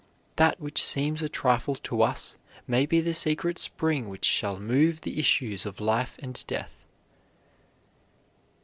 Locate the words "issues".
5.19-5.63